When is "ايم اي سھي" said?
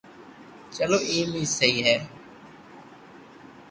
1.11-1.71